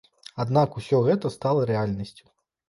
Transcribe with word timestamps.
Аднак 0.43 0.77
усё 0.81 1.01
гэта 1.09 1.31
стала 1.37 1.69
рэальнасцю. 1.73 2.25